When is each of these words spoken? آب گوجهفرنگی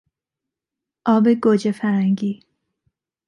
آب 1.05 1.27
گوجهفرنگی 1.27 2.43